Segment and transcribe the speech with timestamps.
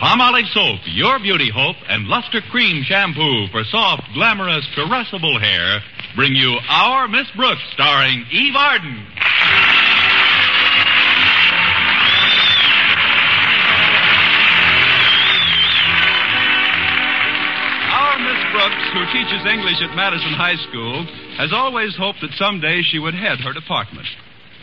[0.00, 5.82] Palmolive soap, your beauty hope, and Luster Cream shampoo for soft, glamorous, caressable hair
[6.16, 8.96] bring you Our Miss Brooks, starring Eve Arden.
[17.92, 21.04] Our Miss Brooks, who teaches English at Madison High School,
[21.36, 24.06] has always hoped that someday she would head her department.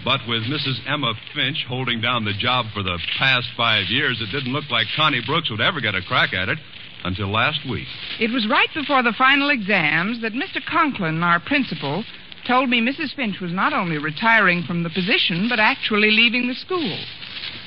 [0.04, 0.80] But with Mrs.
[0.88, 4.88] Emma Finch holding down the job for the past five years, it didn't look like
[4.96, 6.60] Connie Brooks would ever get a crack at it
[7.04, 7.88] until last week.
[8.20, 10.64] It was right before the final exams that Mr.
[10.66, 12.04] Conklin, our principal,
[12.48, 13.14] told me Mrs.
[13.16, 16.98] Finch was not only retiring from the position, but actually leaving the school.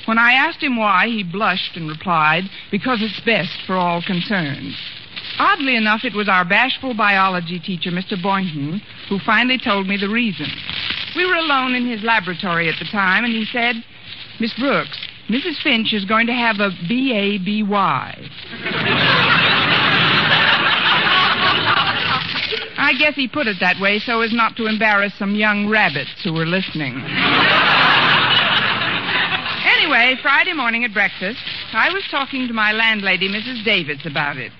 [0.05, 4.73] When I asked him why, he blushed and replied, because it's best for all concerned.
[5.37, 8.21] Oddly enough, it was our bashful biology teacher, Mr.
[8.21, 10.47] Boynton, who finally told me the reason.
[11.15, 13.75] We were alone in his laboratory at the time, and he said,
[14.39, 14.97] Miss Brooks,
[15.29, 15.61] Mrs.
[15.61, 18.29] Finch is going to have a B-A-B-Y.
[22.77, 26.11] I guess he put it that way so as not to embarrass some young rabbits
[26.23, 26.95] who were listening.
[29.63, 31.39] anyway, Friday morning at breakfast,
[31.73, 33.63] I was talking to my landlady, Mrs.
[33.63, 34.51] Davis, about it.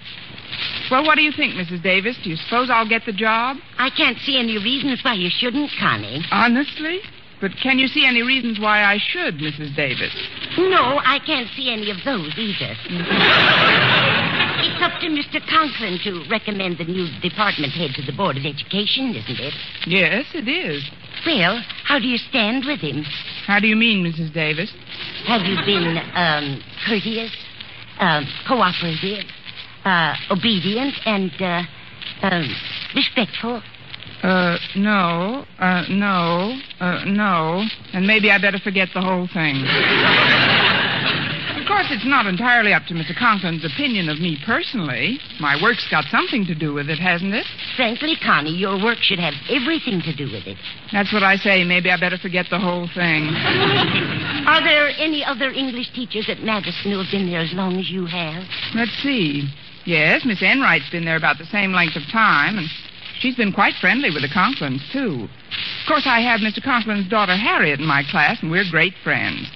[0.92, 1.81] Well, what do you think, Mrs.
[1.81, 2.17] Davis?
[2.22, 3.56] Do you suppose I'll get the job?
[3.78, 6.22] I can't see any reasons why you shouldn't, Connie.
[6.31, 7.00] Honestly?
[7.39, 9.73] But can you see any reasons why I should, Mrs.
[9.73, 10.14] Davis?
[10.58, 12.75] No, I can't see any of those either.
[14.67, 15.39] it's up to Mr.
[15.50, 19.53] Conklin to recommend the new department head to the Board of Education, isn't it?
[19.88, 20.84] Yes, it is.
[21.25, 23.03] Well, how do you stand with him?
[23.47, 24.34] How do you mean, Mrs.
[24.34, 24.72] Davis?
[25.25, 27.31] Have you been um, courteous,
[28.00, 29.25] uh, cooperative,
[29.85, 31.63] uh, obedient, and uh,
[32.21, 32.55] um,
[32.95, 33.61] respectful?
[34.23, 37.65] Uh, no, uh, no, uh, no.
[37.93, 39.65] And maybe I better forget the whole thing.
[41.57, 43.17] of course, it's not entirely up to Mr.
[43.17, 45.17] Conklin's opinion of me personally.
[45.39, 47.47] My work's got something to do with it, hasn't it?
[47.75, 50.57] Frankly, Connie, your work should have everything to do with it.
[50.94, 51.63] That's what I say.
[51.63, 53.25] Maybe I better forget the whole thing.
[54.45, 57.89] Are there any other English teachers at Madison who have been there as long as
[57.89, 58.44] you have?
[58.75, 59.50] Let's see.
[59.86, 62.68] Yes, Miss Enright's been there about the same length of time, and
[63.19, 65.28] she's been quite friendly with the Conklins, too.
[65.81, 66.64] Of course, I have Mr.
[66.64, 69.50] Conklin's daughter Harriet in my class, and we're great friends.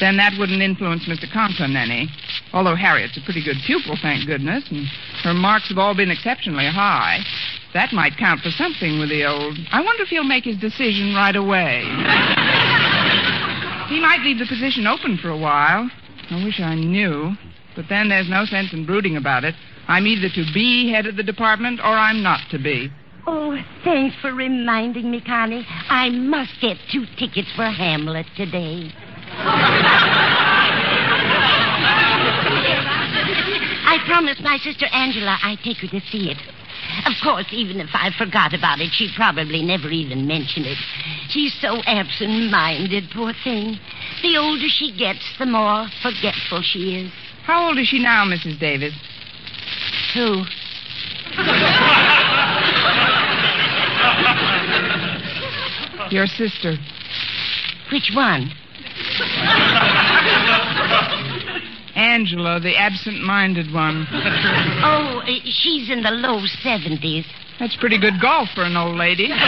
[0.00, 1.32] Then that wouldn't influence Mr.
[1.32, 2.10] Conklin any.
[2.52, 4.86] Although Harriet's a pretty good pupil, thank goodness, and
[5.24, 7.24] her marks have all been exceptionally high.
[7.72, 9.56] That might count for something with the old.
[9.70, 11.80] I wonder if he'll make his decision right away.
[13.88, 15.90] he might leave the position open for a while.
[16.30, 17.34] I wish I knew.
[17.74, 19.54] But then there's no sense in brooding about it.
[19.88, 22.90] I'm either to be head of the department or I'm not to be.
[23.26, 25.64] Oh, thanks for reminding me, Connie.
[25.88, 28.92] I must get two tickets for Hamlet today.
[33.84, 36.38] I promised my sister Angela I'd take her to see it.
[37.06, 40.78] Of course, even if I forgot about it, she'd probably never even mention it.
[41.32, 43.78] She's so absent minded, poor thing.
[44.20, 47.12] The older she gets, the more forgetful she is.
[47.44, 48.60] How old is she now, Mrs.
[48.60, 48.92] Davis?
[50.12, 50.44] Who?
[56.10, 56.76] Your sister.
[57.90, 58.52] Which one?
[61.94, 64.06] Angela, the absent minded one.
[64.84, 67.24] Oh, she's in the low 70s.
[67.58, 69.30] That's pretty good golf for an old lady.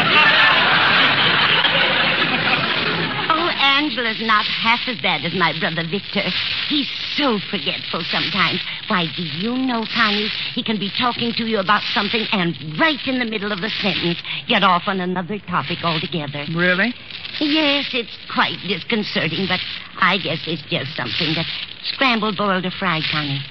[3.84, 6.24] Angela's not half as bad as my brother Victor.
[6.68, 6.88] He's
[7.20, 8.64] so forgetful sometimes.
[8.88, 12.98] Why, do you know, Connie, he can be talking to you about something and right
[13.06, 16.46] in the middle of the sentence get off on another topic altogether.
[16.56, 16.94] Really?
[17.40, 19.60] Yes, it's quite disconcerting, but
[20.00, 21.44] I guess it's just something that
[21.84, 23.44] scrambled, boiled, or fried, Connie.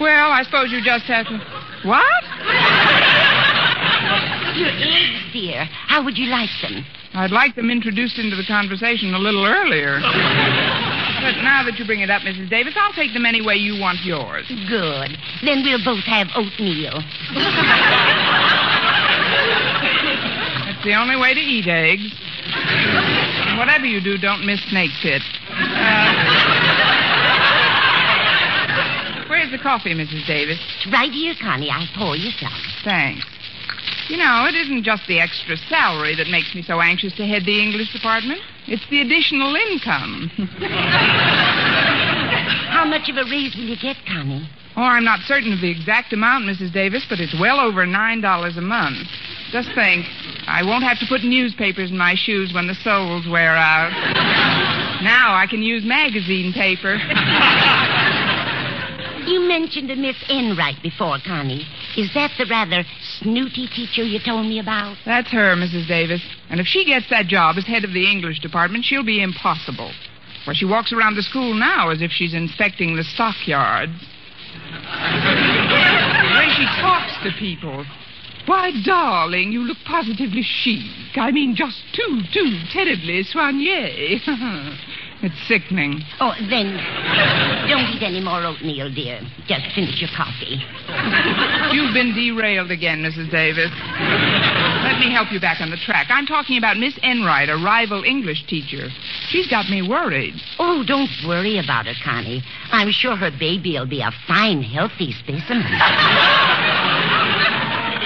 [0.00, 1.38] Well, I suppose you just have to.
[1.86, 2.02] What?
[4.58, 5.64] Your eggs, dear.
[5.86, 6.84] How would you like them?
[7.12, 9.98] I'd like them introduced into the conversation a little earlier.
[9.98, 12.48] But now that you bring it up, Mrs.
[12.48, 14.46] Davis, I'll take them any way you want yours.
[14.68, 15.18] Good.
[15.44, 17.02] Then we'll both have oatmeal.
[20.64, 22.14] That's the only way to eat eggs.
[23.50, 25.22] And whatever you do, don't miss snake pit.
[25.50, 26.06] Uh,
[29.28, 30.26] where's the coffee, Mrs.
[30.26, 30.58] Davis?
[30.78, 31.70] It's right here, Connie.
[31.70, 32.54] I'll pour you some.
[32.84, 33.26] Thanks.
[34.10, 37.44] You know, it isn't just the extra salary that makes me so anxious to head
[37.46, 38.40] the English department.
[38.66, 40.28] It's the additional income.
[42.74, 44.50] How much of a raise will you get, Connie?
[44.76, 46.72] oh, I'm not certain of the exact amount, Mrs.
[46.72, 49.06] Davis, but it's well over $9 a month.
[49.52, 50.06] Just think,
[50.46, 53.90] I won't have to put newspapers in my shoes when the soles wear out.
[55.02, 56.98] now I can use magazine paper.
[59.26, 61.64] You mentioned a Miss Enright before, Connie.
[61.96, 62.84] Is that the rather
[63.20, 64.96] snooty teacher you told me about?
[65.04, 65.88] That's her, Mrs.
[65.88, 66.22] Davis.
[66.48, 69.92] And if she gets that job as head of the English department, she'll be impossible.
[70.44, 73.92] For she walks around the school now as if she's inspecting the stockyards.
[73.92, 74.06] the
[76.38, 77.84] way she talks to people.
[78.46, 81.16] Why, darling, you look positively chic.
[81.16, 84.20] I mean, just too, too terribly soigné.
[85.22, 86.00] it's sickening.
[86.20, 86.76] Oh, then
[87.68, 89.20] don't eat any more oatmeal, dear.
[89.46, 90.56] Just finish your coffee.
[91.76, 93.30] You've been derailed again, Mrs.
[93.30, 93.70] Davis.
[94.82, 96.08] Let me help you back on the track.
[96.08, 98.88] I'm talking about Miss Enright, a rival English teacher.
[99.28, 100.34] She's got me worried.
[100.58, 102.42] Oh, don't worry about her, Connie.
[102.72, 105.68] I'm sure her baby will be a fine, healthy specimen.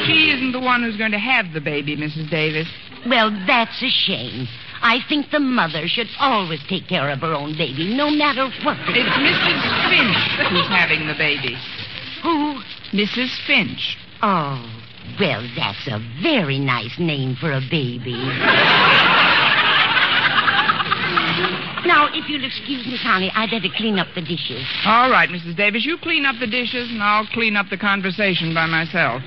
[0.06, 2.28] She isn't the one who's going to have the baby, Mrs.
[2.28, 2.68] Davis.
[3.06, 4.48] Well, that's a shame.
[4.84, 8.76] I think the mother should always take care of her own baby, no matter what.
[8.88, 9.88] It's Mrs.
[9.88, 10.20] Finch
[10.52, 11.56] who's having the baby.
[12.22, 12.60] Who?
[12.92, 13.32] Mrs.
[13.46, 13.96] Finch.
[14.20, 14.60] Oh,
[15.18, 18.12] well, that's a very nice name for a baby.
[21.88, 24.66] now, if you'll excuse me, Connie, I'd better clean up the dishes.
[24.84, 25.56] All right, Mrs.
[25.56, 29.22] Davis, you clean up the dishes, and I'll clean up the conversation by myself.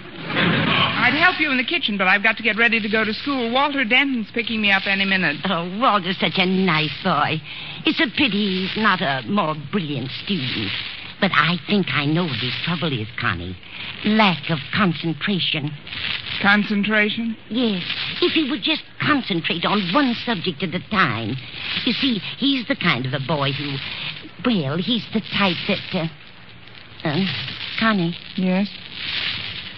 [1.08, 3.14] I'd help you in the kitchen, but I've got to get ready to go to
[3.14, 3.50] school.
[3.50, 5.38] Walter Denton's picking me up any minute.
[5.46, 7.42] Oh, Walter's such a nice boy.
[7.86, 10.70] It's a pity he's not a more brilliant student.
[11.22, 13.56] But I think I know what his trouble is, Connie.
[14.04, 15.72] Lack of concentration.
[16.42, 17.38] Concentration?
[17.48, 17.84] Yes,
[18.22, 21.38] if he would just concentrate on one subject at a time.
[21.86, 23.78] You see, he's the kind of a boy who,
[24.46, 25.80] well, he's the type that.
[25.96, 27.26] Uh, uh,
[27.80, 28.68] Connie, Yes.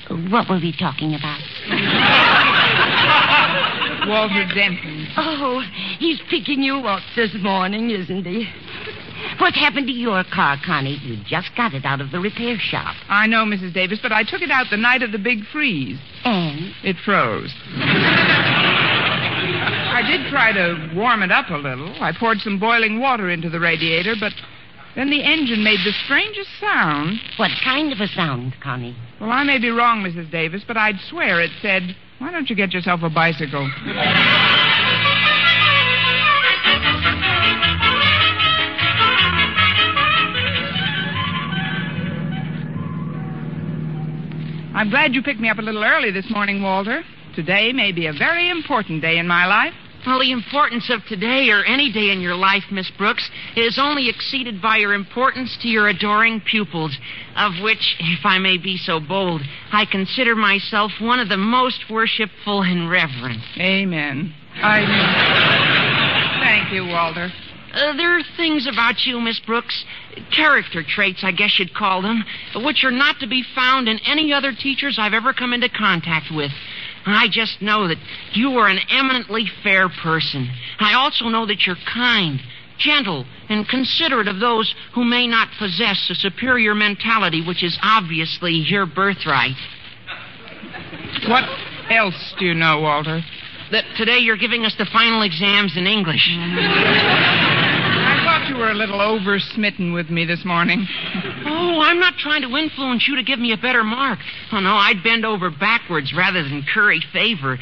[0.09, 1.39] What were we talking about?
[4.07, 5.07] Walter Denton.
[5.17, 5.61] Oh,
[6.00, 8.47] he's picking you up this morning, isn't he?
[9.39, 10.97] What happened to your car, Connie?
[11.03, 12.95] You just got it out of the repair shop.
[13.07, 13.73] I know, Mrs.
[13.73, 16.00] Davis, but I took it out the night of the big freeze.
[16.23, 16.73] And?
[16.83, 17.53] It froze.
[19.91, 21.94] I did try to warm it up a little.
[22.01, 24.31] I poured some boiling water into the radiator, but
[24.95, 27.19] then the engine made the strangest sound.
[27.38, 28.95] What kind of a sound, Connie?
[29.21, 30.31] Well, I may be wrong, Mrs.
[30.31, 33.69] Davis, but I'd swear it said, Why don't you get yourself a bicycle?
[44.80, 47.03] I'm glad you picked me up a little early this morning, Walter.
[47.35, 49.74] Today may be a very important day in my life.
[50.06, 54.10] Well, the importance of today or any day in your life, Miss Brooks, is only
[54.10, 56.98] exceeded by your importance to your adoring pupils,
[57.36, 59.42] of which, if I may be so bold,
[59.72, 63.42] I consider myself one of the most worshipful and reverent.
[63.57, 64.34] Amen.
[64.56, 66.40] I.
[66.44, 67.30] Thank you, Walter.
[67.74, 69.86] Uh, there are things about you, Miss Brooks,
[70.36, 72.24] character traits, I guess you'd call them,
[72.56, 76.28] which are not to be found in any other teachers I've ever come into contact
[76.31, 76.52] with.
[77.06, 77.98] I just know that
[78.34, 80.50] you are an eminently fair person.
[80.80, 82.40] I also know that you're kind,
[82.78, 88.54] gentle, and considerate of those who may not possess a superior mentality, which is obviously
[88.54, 89.56] your birthright.
[91.28, 91.44] What
[91.90, 93.22] else do you know, Walter?
[93.72, 96.28] That today you're giving us the final exams in English.
[98.59, 100.85] I thought you were a little over smitten with me this morning.
[101.51, 104.19] Oh, I'm not trying to influence you to give me a better mark.
[104.51, 107.57] Oh, no, I'd bend over backwards rather than curry favor.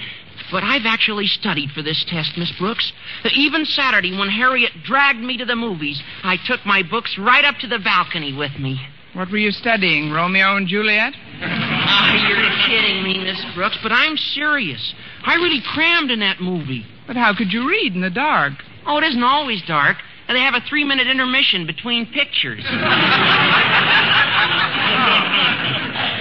[0.52, 2.92] But I've actually studied for this test, Miss Brooks.
[3.36, 7.58] Even Saturday, when Harriet dragged me to the movies, I took my books right up
[7.60, 8.80] to the balcony with me.
[9.14, 11.14] What were you studying, Romeo and Juliet?
[11.90, 14.94] Ah, you're kidding me, Miss Brooks, but I'm serious.
[15.24, 16.86] I really crammed in that movie.
[17.06, 18.54] But how could you read in the dark?
[18.86, 19.98] Oh, it isn't always dark.
[20.28, 22.64] They have a three minute intermission between pictures.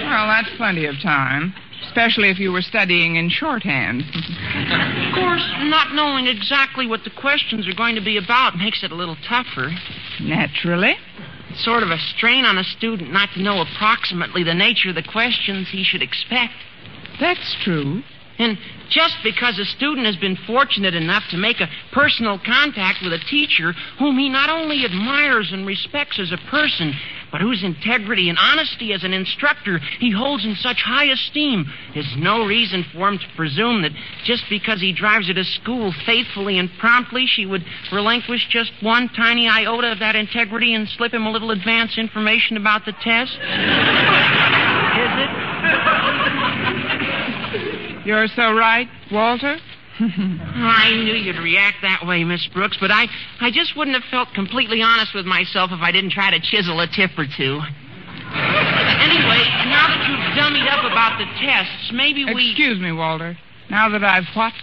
[0.07, 1.53] Well, that's plenty of time,
[1.85, 4.01] especially if you were studying in shorthand.
[4.01, 8.91] Of course, not knowing exactly what the questions are going to be about makes it
[8.91, 9.69] a little tougher.
[10.21, 10.95] Naturally.
[11.49, 14.95] It's sort of a strain on a student not to know approximately the nature of
[14.95, 16.53] the questions he should expect.
[17.19, 18.01] That's true.
[18.39, 18.57] And
[18.89, 23.19] just because a student has been fortunate enough to make a personal contact with a
[23.29, 26.93] teacher whom he not only admires and respects as a person,
[27.31, 31.65] but whose integrity and honesty as an instructor he holds in such high esteem,
[31.95, 33.91] is no reason for him to presume that
[34.23, 39.09] just because he drives her to school faithfully and promptly, she would relinquish just one
[39.09, 43.33] tiny iota of that integrity and slip him a little advance information about the test.
[44.97, 46.46] is it?
[48.07, 49.57] You're so right, Walter.
[49.99, 53.07] I knew you'd react that way, Miss Brooks, but I,
[53.41, 56.79] I just wouldn't have felt completely honest with myself if I didn't try to chisel
[56.79, 57.59] a tip or two.
[57.59, 62.51] Anyway, now that you've dummied up about the tests, maybe we.
[62.51, 63.37] Excuse me, Walter.
[63.69, 64.53] Now that I've what?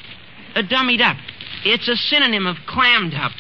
[0.55, 1.19] Uh, dummied up.
[1.67, 3.33] It's a synonym of clammed up.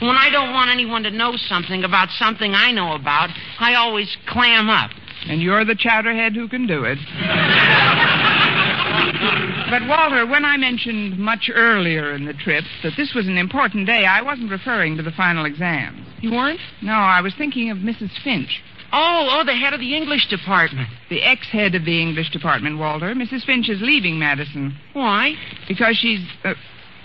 [0.00, 4.16] When I don't want anyone to know something about something I know about, I always
[4.26, 4.90] clam up.
[5.28, 6.98] And you're the chowderhead who can do it.
[9.72, 13.86] but, Walter, when I mentioned much earlier in the trip that this was an important
[13.86, 16.06] day, I wasn't referring to the final exams.
[16.20, 16.60] You weren't?
[16.82, 18.10] No, I was thinking of Mrs.
[18.22, 18.62] Finch.
[18.92, 20.90] Oh, oh, the head of the English department.
[21.08, 23.14] The ex head of the English department, Walter.
[23.14, 23.46] Mrs.
[23.46, 24.76] Finch is leaving Madison.
[24.92, 25.36] Why?
[25.66, 26.20] Because she's.
[26.44, 26.52] Uh,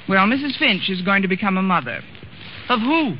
[0.10, 0.58] well, Mrs.
[0.58, 2.02] Finch is going to become a mother.
[2.68, 3.16] Of who?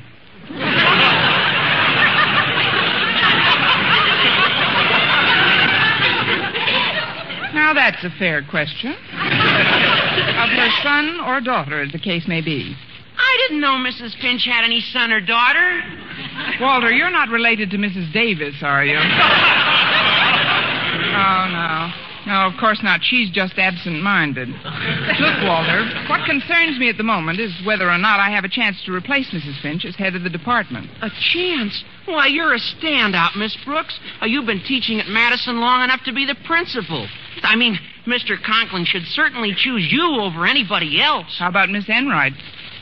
[7.68, 8.92] Now, that's a fair question.
[8.92, 8.98] of
[10.56, 12.74] her son or daughter, as the case may be.
[13.18, 14.16] I didn't know Mrs.
[14.22, 15.84] Finch had any son or daughter.
[16.62, 18.14] Walter, you're not related to Mrs.
[18.14, 18.96] Davis, are you?
[18.96, 19.02] oh,
[21.52, 22.07] no.
[22.28, 23.00] No, of course not.
[23.04, 24.50] She's just absent minded.
[24.50, 28.50] Look, Walter, what concerns me at the moment is whether or not I have a
[28.50, 29.62] chance to replace Mrs.
[29.62, 30.90] Finch as head of the department.
[31.02, 31.86] A chance?
[32.06, 33.98] Why, you're a standout, Miss Brooks.
[34.22, 37.08] Uh, you've been teaching at Madison long enough to be the principal.
[37.44, 38.36] I mean, Mr.
[38.44, 41.38] Conklin should certainly choose you over anybody else.
[41.40, 42.34] How about Miss Enright?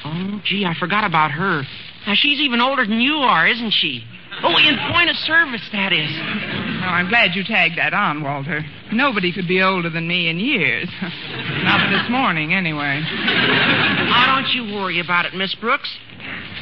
[0.04, 1.62] Oh, gee, I forgot about her.
[2.08, 4.04] Now, she's even older than you are, isn't she?
[4.44, 6.10] Oh, in point of service, that is.
[6.10, 8.64] Oh, I'm glad you tagged that on, Walter.
[8.92, 10.90] Nobody could be older than me in years.
[11.02, 13.02] Not this morning, anyway.
[13.04, 15.98] Oh, don't you worry about it, Miss Brooks.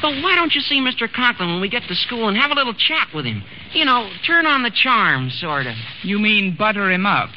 [0.00, 1.12] But why don't you see Mr.
[1.12, 3.42] Conklin when we get to school and have a little chat with him?
[3.72, 5.74] You know, turn on the charm, sort of.
[6.02, 7.30] You mean butter him up?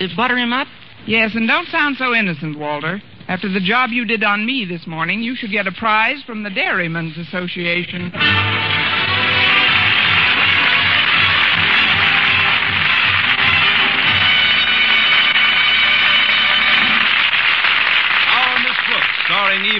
[0.00, 0.66] Uh, butter him up?
[1.06, 3.00] Yes, and don't sound so innocent, Walter.
[3.28, 6.42] After the job you did on me this morning, you should get a prize from
[6.42, 8.10] the Dairymen's Association.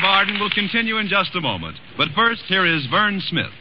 [0.01, 1.77] Starring Eve Arden, will continue in just a moment.
[1.97, 3.53] But first, here is Vern Smith.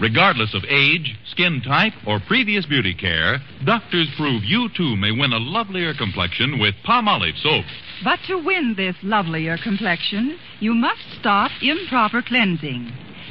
[0.00, 5.32] Regardless of age, skin type, or previous beauty care, doctors prove you too may win
[5.32, 7.64] a lovelier complexion with Palmolive soap.
[8.02, 12.90] But to win this lovelier complexion, you must stop improper cleansing.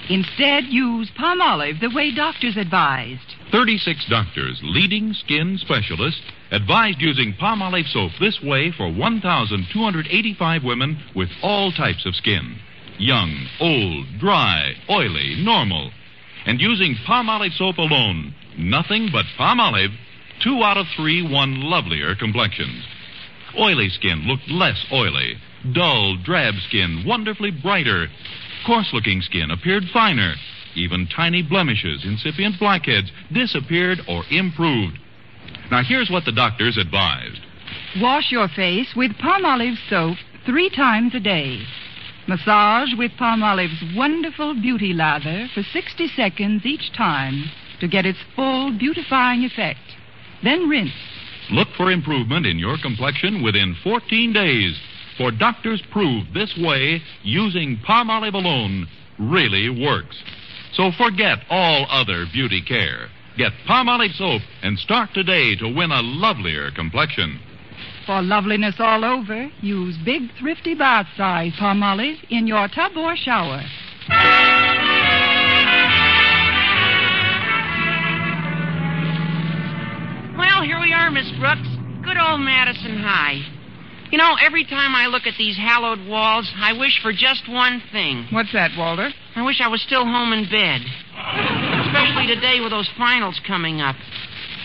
[0.10, 3.36] Instead, use Palmolive the way doctors advised.
[3.52, 11.30] 36 doctors, leading skin specialists, advised using Palmolive soap this way for 1,285 women with
[11.42, 12.60] all types of skin
[13.02, 15.92] young, old, dry, oily, normal.
[16.46, 19.94] And using Palmolive soap alone, nothing but Palmolive,
[20.44, 22.86] two out of three won lovelier complexions.
[23.60, 25.36] Oily skin looked less oily.
[25.74, 28.08] Dull, drab skin wonderfully brighter.
[28.66, 30.36] Coarse looking skin appeared finer.
[30.76, 34.98] Even tiny blemishes, incipient blackheads, disappeared or improved.
[35.70, 37.40] Now, here's what the doctors advised.
[38.00, 41.62] Wash your face with Palmolive soap three times a day.
[42.28, 48.78] Massage with Palmolive's wonderful beauty lather for 60 seconds each time to get its full
[48.78, 49.80] beautifying effect.
[50.44, 50.94] Then rinse.
[51.52, 54.80] Look for improvement in your complexion within 14 days.
[55.18, 58.88] For doctors prove this way, using Palmolive alone
[59.20, 60.22] really works.
[60.74, 63.10] So forget all other beauty care.
[63.38, 67.40] Get Palmolive soap and start today to win a lovelier complexion.
[68.06, 73.64] For loveliness all over, use big, thrifty bath size Palmolive in your tub or shower.
[80.38, 81.68] Well, here we are, Miss Brooks.
[82.04, 83.40] Good old Madison High.
[84.12, 87.82] You know, every time I look at these hallowed walls, I wish for just one
[87.94, 88.28] thing.
[88.32, 89.10] What's that, Walter?
[89.38, 90.82] I wish I was still home in bed.
[92.02, 93.96] Especially today with those finals coming up.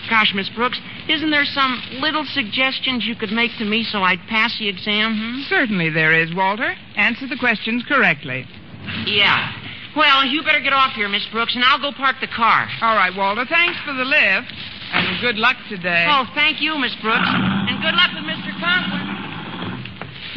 [0.09, 0.79] Gosh, Miss Brooks,
[1.09, 5.13] isn't there some little suggestions you could make to me so I'd pass the exam?
[5.13, 5.41] Hmm?
[5.49, 6.73] Certainly there is, Walter.
[6.95, 8.45] Answer the questions correctly.
[9.05, 9.51] Yeah.
[9.95, 12.67] Well, you better get off here, Miss Brooks, and I'll go park the car.
[12.81, 13.45] All right, Walter.
[13.49, 14.53] Thanks for the lift.
[14.93, 16.05] And good luck today.
[16.07, 17.27] Oh, thank you, Miss Brooks.
[17.27, 18.57] And good luck with Mr.
[18.59, 19.06] Conklin.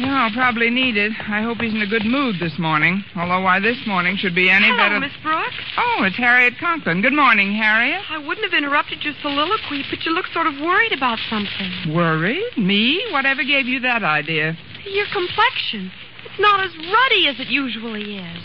[0.01, 1.11] Yeah, I'll probably need it.
[1.29, 3.03] I hope he's in a good mood this morning.
[3.15, 4.97] Although why this morning should be any better.
[4.97, 4.99] Hello, better.
[4.99, 5.61] Miss Brooks.
[5.77, 7.03] Oh, it's Harriet Conklin.
[7.03, 8.01] Good morning, Harriet.
[8.09, 11.93] I wouldn't have interrupted your soliloquy, but you look sort of worried about something.
[11.93, 12.57] Worried?
[12.57, 13.05] Me?
[13.11, 14.57] Whatever gave you that idea?
[14.89, 15.91] Your complexion.
[16.25, 18.41] It's not as ruddy as it usually is.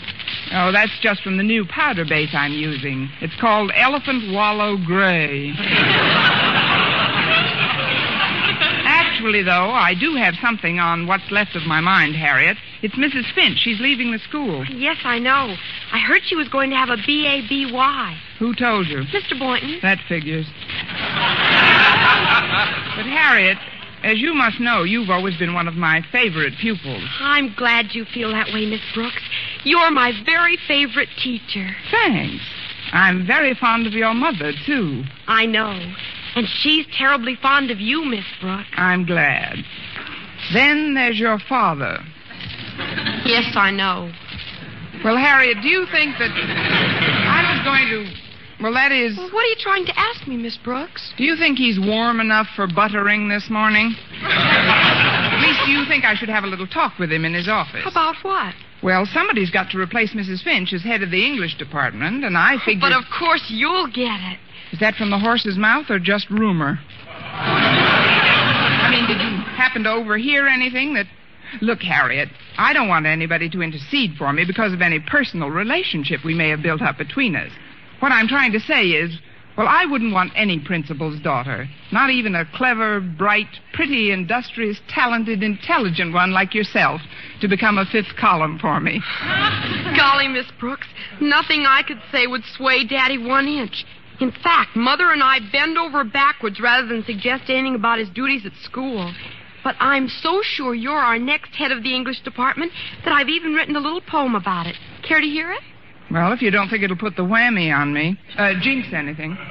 [0.53, 3.09] Oh, that's just from the new powder base I'm using.
[3.19, 5.53] It's called Elephant Wallow Gray.
[9.27, 12.55] Actually, though, I do have something on what's left of my mind, Harriet.
[12.81, 13.29] It's Mrs.
[13.35, 13.57] Finch.
[13.59, 14.63] She's leaving the school.
[14.67, 15.53] Yes, I know.
[15.91, 18.17] I heard she was going to have a B-A-B-Y.
[18.39, 18.99] Who told you?
[18.99, 19.37] Mr.
[19.37, 19.79] Boynton.
[19.81, 20.45] That figures.
[22.95, 23.57] But, Harriet,
[24.05, 27.03] as you must know, you've always been one of my favorite pupils.
[27.19, 29.23] I'm glad you feel that way, Miss Brooks.
[29.65, 31.75] You're my very favorite teacher.
[31.91, 32.45] Thanks.
[32.93, 35.03] I'm very fond of your mother, too.
[35.27, 35.77] I know.
[36.37, 38.69] And she's terribly fond of you, Miss Brooks.
[38.73, 39.55] I'm glad.
[40.53, 41.97] Then there's your father.
[43.25, 44.11] Yes, I know.
[45.03, 48.63] Well, Harriet, do you think that I was going to.
[48.63, 49.17] Well, that is.
[49.17, 51.11] Well, what are you trying to ask me, Miss Brooks?
[51.17, 53.95] Do you think he's warm enough for buttering this morning?
[54.21, 57.47] At least, do you think I should have a little talk with him in his
[57.47, 57.81] office?
[57.89, 58.53] About what?
[58.83, 60.43] Well, somebody's got to replace Mrs.
[60.43, 62.81] Finch as head of the English department, and I figure.
[62.81, 64.37] But of course you'll get it.
[64.71, 66.79] Is that from the horse's mouth or just rumor?
[67.17, 71.07] I mean, did you happen to overhear anything that.
[71.61, 76.25] Look, Harriet, I don't want anybody to intercede for me because of any personal relationship
[76.25, 77.51] we may have built up between us.
[77.99, 79.17] What I'm trying to say is,
[79.57, 85.41] well, I wouldn't want any principal's daughter, not even a clever, bright, pretty, industrious, talented,
[85.41, 87.01] intelligent one like yourself,
[87.41, 89.01] to become a fifth column for me.
[89.97, 90.87] Golly, Miss Brooks,
[91.21, 93.85] nothing I could say would sway Daddy one inch.
[94.19, 98.45] In fact, Mother and I bend over backwards rather than suggest anything about his duties
[98.45, 99.13] at school.
[99.63, 102.71] But I'm so sure you're our next head of the English department
[103.03, 104.75] that I've even written a little poem about it.
[105.07, 105.61] Care to hear it?
[106.09, 109.35] Well, if you don't think it'll put the whammy on me, uh, jinx anything.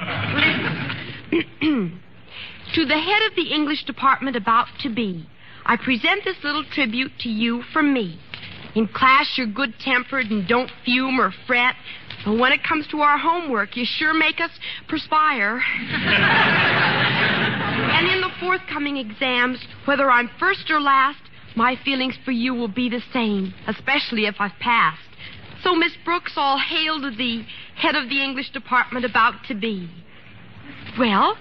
[2.73, 5.27] to the head of the English department about to be,
[5.65, 8.19] I present this little tribute to you from me.
[8.75, 11.75] In class, you're good tempered and don't fume or fret.
[12.27, 14.51] But when it comes to our homework, you sure make us
[14.89, 15.63] perspire.
[15.79, 16.19] and
[18.05, 21.21] in the forthcoming exams, whether I'm first or last,
[21.55, 24.99] my feelings for you will be the same, especially if I've passed.
[25.63, 27.45] So, Miss Brooks, all hail to the
[27.77, 29.89] head of the English department about to be.
[30.99, 31.37] Well,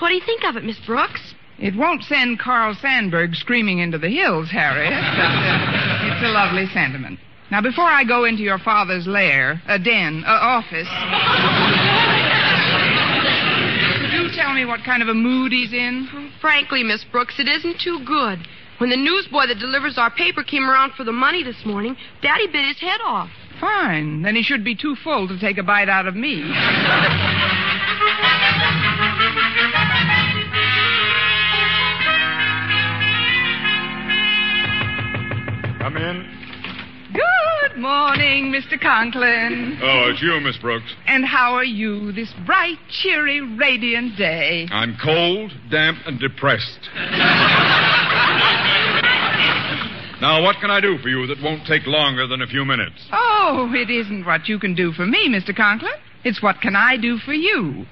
[0.00, 1.32] what do you think of it, Miss Brooks?
[1.58, 4.90] It won't send Carl Sandburg screaming into the hills, Harriet.
[4.90, 7.20] But, uh, it's a lovely sentiment.
[7.50, 10.88] Now, before I go into your father's lair, a den, a office,
[14.00, 16.32] could you tell me what kind of a mood he's in?
[16.40, 18.40] Frankly, Miss Brooks, it isn't too good.
[18.78, 22.48] When the newsboy that delivers our paper came around for the money this morning, Daddy
[22.48, 23.30] bit his head off.
[23.60, 24.22] Fine.
[24.22, 26.42] Then he should be too full to take a bite out of me.
[37.96, 38.78] morning, Mr.
[38.78, 39.78] Conklin.
[39.82, 40.94] Oh, it's you, Miss Brooks.
[41.06, 44.68] And how are you this bright, cheery, radiant day?
[44.70, 46.90] I'm cold, damp, and depressed.
[50.20, 53.08] now, what can I do for you that won't take longer than a few minutes?
[53.12, 55.56] Oh, it isn't what you can do for me, Mr.
[55.56, 55.94] Conklin.
[56.22, 57.86] It's what can I do for you.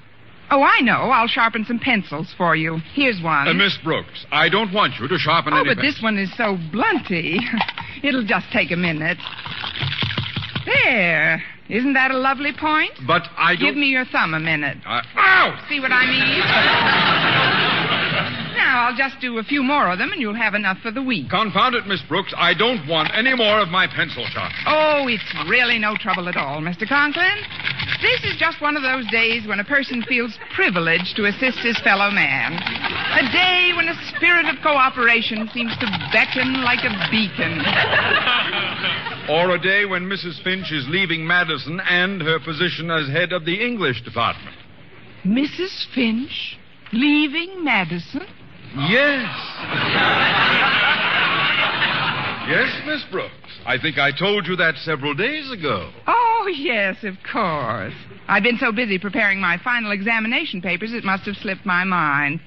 [0.51, 1.09] Oh, I know.
[1.09, 2.77] I'll sharpen some pencils for you.
[2.93, 3.47] Here's one.
[3.47, 6.19] Uh, Miss Brooks, I don't want you to sharpen oh, any but pen- this one
[6.19, 7.39] is so blunty.
[8.05, 9.17] It'll just take a minute.
[10.65, 11.43] There.
[11.69, 12.91] Isn't that a lovely point?
[13.07, 13.65] But I don't.
[13.65, 14.77] Give me your thumb a minute.
[14.85, 15.01] I...
[15.17, 15.65] Ow!
[15.67, 17.64] See what I mean?
[18.65, 21.01] Now, I'll just do a few more of them, and you'll have enough for the
[21.01, 21.29] week.
[21.29, 22.33] Confound it, Miss Brooks.
[22.35, 24.65] I don't want any more of my pencil sharpening.
[24.65, 26.87] Oh, it's really no trouble at all, Mr.
[26.87, 27.37] Conklin.
[28.01, 31.79] This is just one of those days when a person feels privileged to assist his
[31.81, 32.53] fellow man.
[32.53, 37.61] A day when a spirit of cooperation seems to beckon like a beacon.
[39.27, 40.43] Or a day when Mrs.
[40.43, 44.55] Finch is leaving Madison and her position as head of the English department.
[45.25, 45.87] Mrs.
[45.95, 46.59] Finch
[46.93, 48.27] leaving Madison?
[48.77, 49.31] Yes.
[52.49, 53.31] yes, Miss Brooks.
[53.65, 55.91] I think I told you that several days ago.
[56.07, 57.93] Oh, yes, of course.
[58.27, 62.41] I've been so busy preparing my final examination papers, it must have slipped my mind.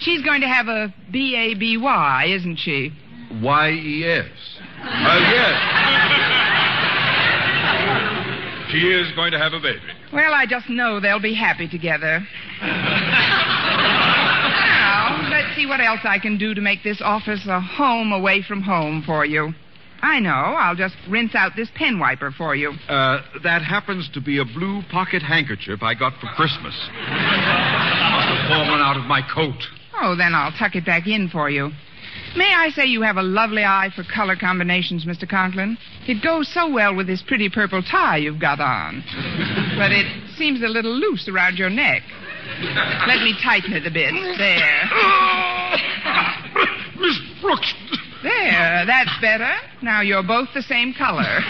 [0.00, 2.92] She's going to have a B-A-B-Y, isn't she?
[3.40, 4.26] Y-E-S.
[4.82, 5.54] Uh, yes.
[8.72, 9.80] she is going to have a baby.
[10.12, 12.26] Well, I just know they'll be happy together.
[15.58, 19.02] see what else I can do to make this office a home away from home
[19.04, 19.52] for you.
[20.00, 20.30] I know.
[20.30, 22.70] I'll just rinse out this pen wiper for you.
[22.88, 26.74] Uh, that happens to be a blue pocket handkerchief I got for Christmas.
[27.00, 29.60] Must have fallen out of my coat.
[30.00, 31.70] Oh, then I'll tuck it back in for you.
[32.36, 35.28] May I say you have a lovely eye for color combinations, Mr.
[35.28, 35.76] Conklin?
[36.06, 39.02] It goes so well with this pretty purple tie you've got on.
[39.76, 42.02] but it seems a little loose around your neck.
[43.06, 44.12] Let me tighten it a bit.
[44.38, 44.82] There.
[47.00, 47.72] Miss Brooks.
[48.22, 49.52] There, that's better.
[49.82, 51.40] Now you're both the same color.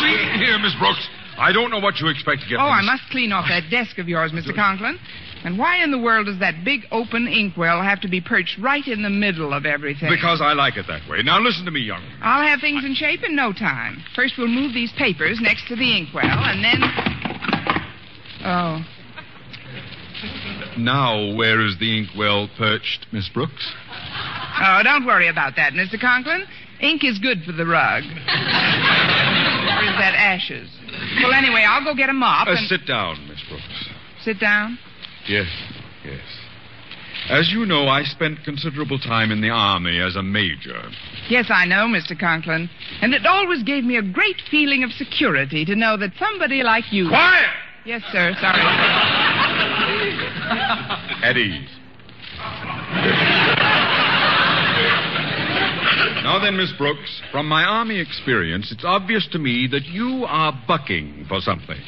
[0.00, 1.08] See here, Miss Brooks.
[1.38, 2.58] I don't know what you expect to get.
[2.58, 4.54] Oh, I this- must clean off that desk of yours, Mr.
[4.54, 4.98] Conklin.
[5.44, 8.84] And why in the world does that big open inkwell have to be perched right
[8.86, 10.10] in the middle of everything?
[10.10, 11.22] Because I like it that way.
[11.22, 12.02] Now listen to me, young.
[12.20, 14.02] I'll have things in shape in no time.
[14.14, 16.82] First, we'll move these papers next to the inkwell, and then.
[18.44, 18.84] Oh.
[20.78, 23.72] Now, where is the inkwell perched, Miss Brooks?
[24.58, 26.00] Oh, don't worry about that, Mr.
[26.00, 26.44] Conklin.
[26.80, 28.02] Ink is good for the rug.
[28.04, 30.68] or is that ashes?
[31.22, 32.68] Well, anyway, I'll go get a mop Uh, and...
[32.68, 33.88] sit down, Miss Brooks.
[34.22, 34.78] Sit down.
[35.28, 35.46] Yes,
[36.04, 36.20] yes.
[37.28, 40.80] As you know, I spent considerable time in the Army as a major.
[41.28, 42.16] Yes, I know, Mr.
[42.18, 42.70] Conklin.
[43.02, 46.92] And it always gave me a great feeling of security to know that somebody like
[46.92, 47.08] you...
[47.08, 47.48] Quiet!
[47.84, 48.32] Yes, sir.
[48.40, 48.60] Sorry.
[51.22, 51.68] At ease.
[56.22, 60.52] Now then, Miss Brooks, from my Army experience, it's obvious to me that you are
[60.66, 61.78] bucking for something.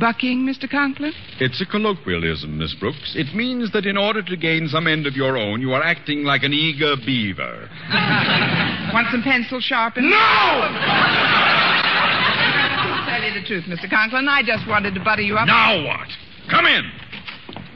[0.00, 0.68] Bucking, Mr.
[0.68, 1.12] Conklin?
[1.40, 3.12] It's a colloquialism, Miss Brooks.
[3.14, 6.24] It means that in order to gain some end of your own, you are acting
[6.24, 7.68] like an eager beaver.
[8.94, 10.08] Want some pencil sharpened?
[10.08, 10.16] No!
[13.06, 13.90] Tell you the truth, Mr.
[13.90, 14.26] Conklin.
[14.26, 15.46] I just wanted to butter you up.
[15.46, 16.08] Now what?
[16.50, 16.90] Come in.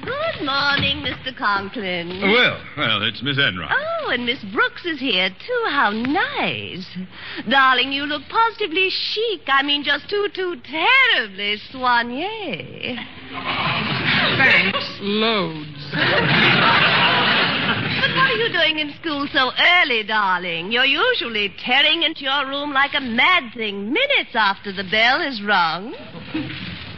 [0.05, 1.35] Good morning, Mr.
[1.37, 2.21] Conklin.
[2.21, 3.71] Well, well, it's Miss Enright.
[3.73, 5.65] Oh, and Miss Brooks is here, too.
[5.71, 6.87] How nice.
[7.49, 9.43] Darling, you look positively chic.
[9.47, 12.97] I mean, just too, too terribly soigné.
[14.37, 14.99] Thanks.
[15.01, 15.91] Loads.
[18.01, 20.71] But what are you doing in school so early, darling?
[20.71, 25.41] You're usually tearing into your room like a mad thing minutes after the bell is
[25.43, 25.95] rung.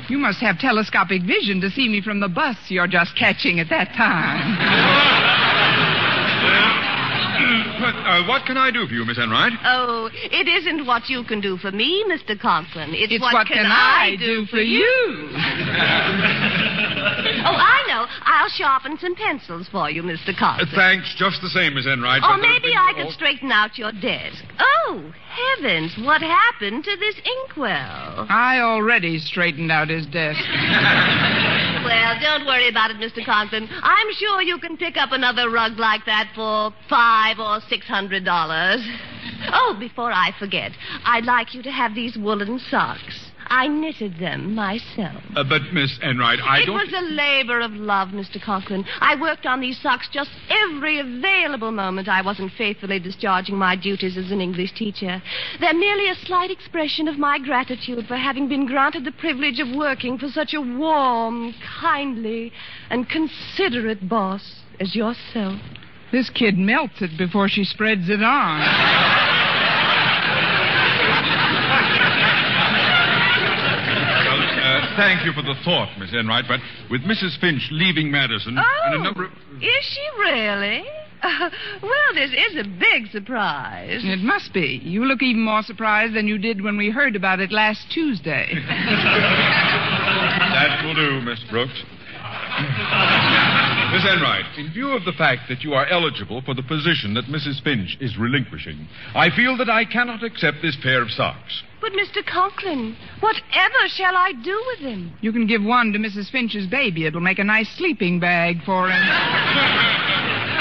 [0.09, 3.69] You must have telescopic vision to see me from the bus you're just catching at
[3.71, 5.33] that time.
[7.87, 9.53] But, uh, what can I do for you, Miss Enright?
[9.65, 12.35] Oh, it isn't what you can do for me, Mr.
[12.39, 12.91] Conklin.
[12.93, 15.31] It's, It's what, can I do for you?
[17.47, 18.07] Oh, I know.
[18.25, 20.31] I'll sharpen some pencils for you, Mr.
[20.31, 20.69] Uh, Conklin.
[20.75, 22.23] thanks, just the same, Miss Enright.
[22.23, 24.43] Or maybe I could oh, straighten out your desk.
[24.59, 28.27] Oh, heavens, what happened to this inkwell?
[28.29, 30.41] I already straightened out his desk.
[31.87, 33.25] Well, don't worry about it, Mr.
[33.25, 33.69] Conklin.
[33.71, 38.25] I'm sure you can pick up another rug like that for five or six hundred
[38.25, 38.87] dollars.
[39.53, 40.73] Oh, before I forget,
[41.05, 43.27] I'd like you to have these woolen socks.
[43.49, 45.23] I knitted them myself.
[45.37, 46.81] Uh, but, Miss Enright, I it don't...
[46.81, 48.43] It was a labor of love, Mr.
[48.43, 48.85] Conklin.
[49.01, 54.17] I worked on these socks just every available moment I wasn't faithfully discharging my duties
[54.17, 55.23] as an English teacher.
[55.61, 59.69] They're merely a slight expression of my gratitude for having been granted the privilege of
[59.77, 62.53] working for such a warm, kindly,
[62.91, 65.61] and considerate boss as yourself.
[66.17, 68.61] This kid melts it before she spreads it on.
[74.25, 77.39] Well, uh, thank you for the thought, Miss Enright, but with Mrs.
[77.39, 79.33] Finch leaving Madison Oh, and a number of...
[79.61, 80.87] is she really?
[81.83, 84.01] well, this is a big surprise.
[84.03, 84.81] It must be.
[84.83, 88.55] You look even more surprised than you did when we heard about it last Tuesday.
[90.57, 91.85] That will do, Miss Brooks.
[93.97, 97.33] Miss Enright, in view of the fact that you are eligible for the position that
[97.33, 97.63] Mrs.
[97.65, 101.63] Finch is relinquishing, I feel that I cannot accept this pair of socks.
[101.81, 102.23] But, Mr.
[102.23, 105.17] Conklin, whatever shall I do with them?
[105.23, 106.31] You can give one to Mrs.
[106.31, 107.07] Finch's baby.
[107.07, 110.03] It'll make a nice sleeping bag for him.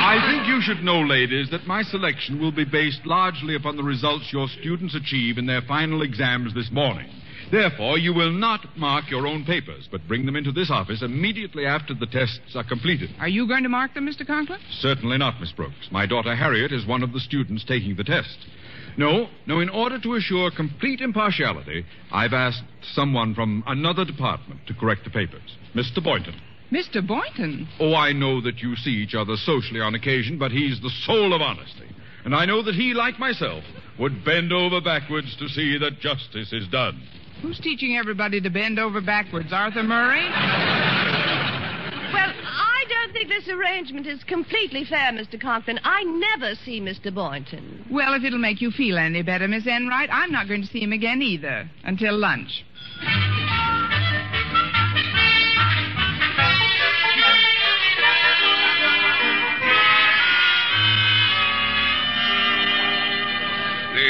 [0.06, 3.82] I think you should know, ladies, that my selection will be based largely upon the
[3.82, 7.10] results your students achieve in their final exams this morning.
[7.52, 11.66] Therefore, you will not mark your own papers, but bring them into this office immediately
[11.66, 13.10] after the tests are completed.
[13.20, 14.28] Are you going to mark them, Mr.
[14.28, 14.60] Conklin?
[14.74, 15.90] Certainly not, Miss Brooks.
[15.92, 18.38] My daughter Harriet is one of the students taking the test.
[19.00, 22.62] No, no, in order to assure complete impartiality, I've asked
[22.94, 25.58] someone from another department to correct the papers.
[25.74, 26.04] Mr.
[26.04, 26.40] Boynton.
[26.76, 27.06] Mr.
[27.06, 27.68] Boynton?
[27.80, 31.34] Oh, I know that you see each other socially on occasion, but he's the soul
[31.34, 31.88] of honesty.
[32.26, 33.64] And I know that he, like myself,
[33.98, 37.02] would bend over backwards to see that justice is done.
[37.42, 39.54] Who's teaching everybody to bend over backwards?
[39.54, 40.26] Arthur Murray?
[42.14, 45.40] Well, I don't think this arrangement is completely fair, Mr.
[45.40, 45.80] Conklin.
[45.84, 47.14] I never see Mr.
[47.14, 47.86] Boynton.
[47.90, 50.82] Well, if it'll make you feel any better, Miss Enright, I'm not going to see
[50.82, 52.66] him again either until lunch.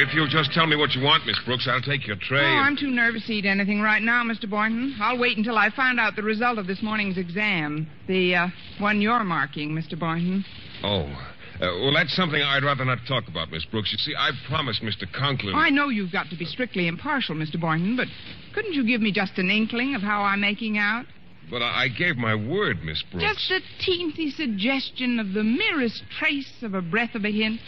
[0.07, 2.39] If you'll just tell me what you want, Miss Brooks, I'll take your tray.
[2.39, 4.47] Oh, and- I'm too nervous to eat anything right now, Mr.
[4.47, 4.95] Boynton.
[5.01, 7.87] I'll wait until I find out the result of this morning's exam.
[8.07, 9.97] The uh, one you're marking, Mr.
[9.99, 10.45] Boynton.
[10.83, 11.07] Oh,
[11.55, 13.91] Uh, well, that's something I'd rather not talk about, Miss Brooks.
[13.93, 15.11] You see, I promised Mr.
[15.11, 15.55] Conklin.
[15.55, 17.59] I know you've got to be strictly impartial, Mr.
[17.59, 18.07] Boynton, but
[18.53, 21.05] couldn't you give me just an inkling of how I'm making out?
[21.49, 23.23] But I I gave my word, Miss Brooks.
[23.23, 27.59] Just a teensy suggestion of the merest trace of a breath of a hint.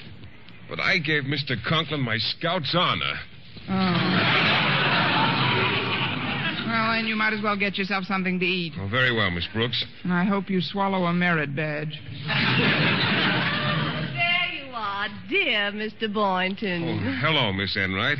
[0.70, 1.56] But I gave Mr.
[1.68, 3.14] Conklin my scout's honor.
[3.70, 4.28] Oh.
[6.68, 8.74] Well, then you might as well get yourself something to eat.
[8.80, 9.86] Oh, very well, Miss Brooks.
[10.04, 11.98] And I hope you swallow a merit badge.
[14.14, 16.14] There you are, dear Mr.
[16.14, 16.84] Boynton.
[16.84, 18.18] Oh, hello, Miss Enright.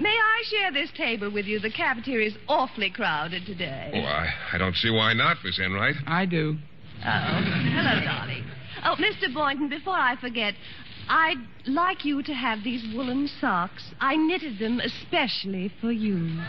[0.00, 1.58] May I share this table with you?
[1.60, 3.90] The cafeteria is awfully crowded today.
[3.94, 5.96] Oh, I, I don't see why not, Miss Enright.
[6.06, 6.58] I do.
[7.04, 7.40] Oh,
[7.72, 8.44] hello, darling.
[8.84, 9.32] Oh, Mr.
[9.32, 10.54] Boynton, before I forget,
[11.08, 11.36] I'd
[11.66, 13.84] like you to have these woolen socks.
[14.00, 16.16] I knitted them especially for you.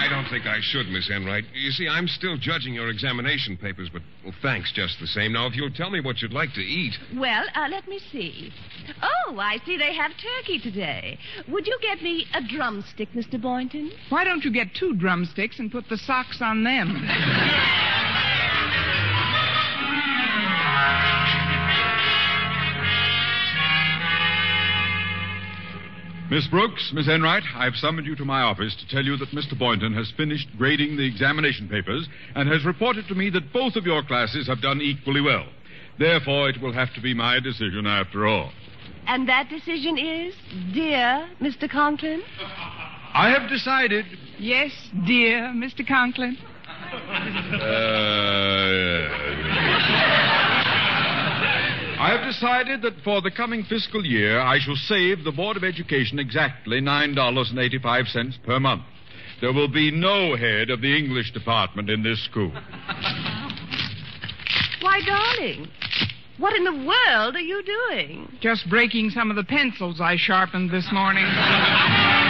[0.00, 1.44] I don't think I should, Miss Enright.
[1.54, 5.32] You see, I'm still judging your examination papers, but well, thanks just the same.
[5.32, 6.94] Now, if you'll tell me what you'd like to eat.
[7.16, 8.52] Well, uh, let me see.
[9.02, 11.18] Oh, I see they have turkey today.
[11.48, 13.40] Would you get me a drumstick, Mr.
[13.40, 13.90] Boynton?
[14.08, 17.06] Why don't you get two drumsticks and put the socks on them?
[26.30, 29.58] Miss Brooks, Miss Enright, I've summoned you to my office to tell you that Mr.
[29.58, 33.84] Boynton has finished grading the examination papers and has reported to me that both of
[33.84, 35.44] your classes have done equally well.
[35.98, 38.52] Therefore, it will have to be my decision after all.
[39.08, 40.32] And that decision is,
[40.72, 41.68] dear Mr.
[41.68, 42.22] Conklin?
[43.12, 44.04] I have decided.
[44.38, 44.70] Yes,
[45.04, 45.84] dear Mr.
[45.84, 46.38] Conklin.
[47.52, 49.49] Uh,
[52.00, 55.64] I have decided that for the coming fiscal year, I shall save the Board of
[55.64, 58.84] Education exactly $9.85 per month.
[59.42, 62.52] There will be no head of the English department in this school.
[64.80, 65.68] Why, darling,
[66.38, 68.32] what in the world are you doing?
[68.40, 71.26] Just breaking some of the pencils I sharpened this morning.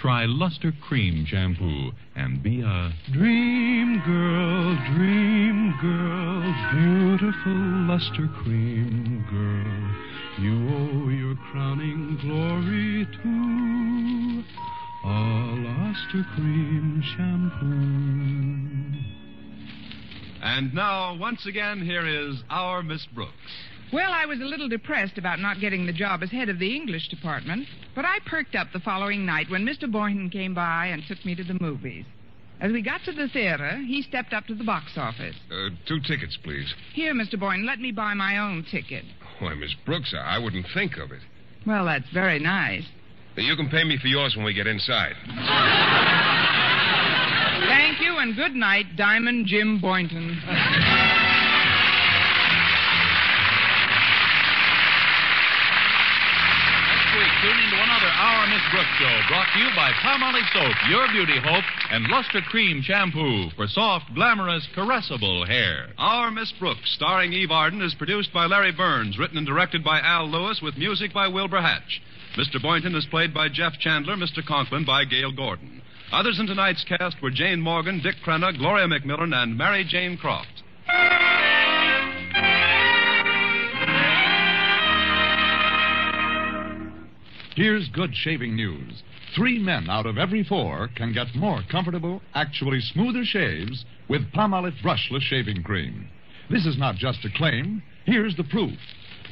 [0.00, 7.52] try Luster Cream Shampoo and be a Dream girl, dream girl, beautiful
[7.88, 10.44] luster cream girl.
[10.44, 14.44] You owe your crowning glory to
[15.04, 15.10] a
[15.66, 17.66] luster cream shampoo.
[20.42, 23.32] and now, once again, here is our Miss Brooks.
[23.92, 26.76] Well, I was a little depressed about not getting the job as head of the
[26.76, 29.90] English department, but I perked up the following night when Mr.
[29.90, 32.04] Boynton came by and took me to the movies.
[32.60, 35.36] As we got to the theater, he stepped up to the box office.
[35.50, 36.74] Uh, two tickets, please.
[36.92, 37.38] Here, Mr.
[37.38, 39.04] Boynton, let me buy my own ticket.
[39.38, 41.20] Why, Miss Brooks, I I wouldn't think of it.
[41.66, 42.84] Well, that's very nice.
[43.36, 45.14] You can pay me for yours when we get inside.
[47.68, 50.36] Thank you and good night, Diamond Jim Boynton.
[58.48, 62.80] Miss Brooks show brought to you by Palmolive Soap, Your Beauty Hope, and Luster Cream
[62.80, 65.88] Shampoo for soft, glamorous, caressable hair.
[65.98, 70.00] Our Miss Brooks, starring Eve Arden, is produced by Larry Berns, written and directed by
[70.00, 72.00] Al Lewis, with music by Wilbur Hatch.
[72.38, 72.60] Mr.
[72.60, 74.42] Boynton is played by Jeff Chandler, Mr.
[74.42, 75.82] Conklin by Gale Gordon.
[76.10, 80.62] Others in tonight's cast were Jane Morgan, Dick Crenna, Gloria McMillan, and Mary Jane Croft.
[87.58, 89.02] Here's good shaving news.
[89.34, 94.80] Three men out of every four can get more comfortable, actually smoother shaves with Palmolive
[94.80, 96.06] brushless shaving cream.
[96.48, 97.82] This is not just a claim.
[98.04, 98.78] Here's the proof.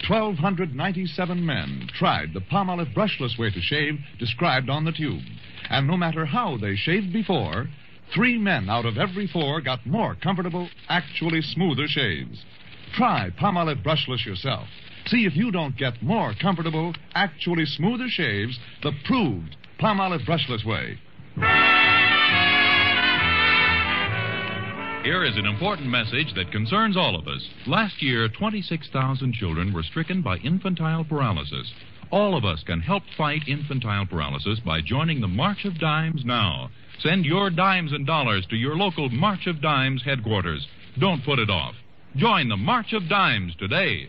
[0.08, 5.22] 1,297 men tried the Palmolive brushless way to shave described on the tube.
[5.70, 7.68] And no matter how they shaved before,
[8.12, 12.44] three men out of every four got more comfortable, actually smoother shaves.
[12.96, 14.66] Try Palmolive Brushless yourself.
[15.08, 20.98] See if you don't get more comfortable, actually smoother shaves the proved Palmolive Brushless way.
[25.04, 27.48] Here is an important message that concerns all of us.
[27.68, 31.72] Last year, 26,000 children were stricken by infantile paralysis.
[32.10, 36.70] All of us can help fight infantile paralysis by joining the March of Dimes now.
[36.98, 40.66] Send your dimes and dollars to your local March of Dimes headquarters.
[40.98, 41.76] Don't put it off.
[42.16, 44.08] Join the March of Dimes today.